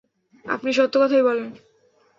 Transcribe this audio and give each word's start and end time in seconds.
আপনি 0.45 0.69
সত্য 0.73 0.95
কথাই 1.01 1.23
বললেন। 1.23 1.49